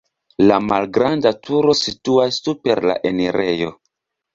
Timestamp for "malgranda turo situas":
0.69-2.43